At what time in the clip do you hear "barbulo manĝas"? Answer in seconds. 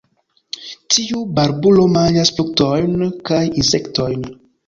1.39-2.33